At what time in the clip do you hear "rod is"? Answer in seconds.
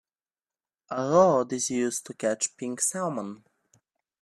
1.07-1.69